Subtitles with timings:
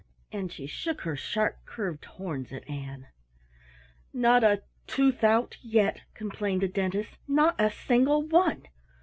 [0.31, 3.05] And she shook her sharp curved horns at Ann.
[4.11, 8.63] "Not a tooth out yet!" complained the Dentist, "not a single one."